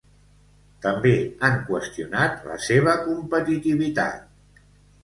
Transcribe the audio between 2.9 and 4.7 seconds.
competitivitat.